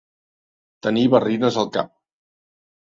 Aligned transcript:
Tenir 0.89 1.05
barrines 1.17 1.63
al 1.65 1.73
cap. 1.79 1.95